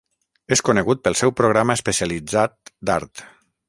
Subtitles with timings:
[0.55, 3.29] És conegut pel seu programa especialitzat d'art.